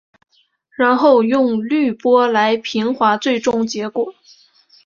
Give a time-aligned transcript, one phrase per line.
[0.71, 4.15] 然后用滤波来平滑最终结果。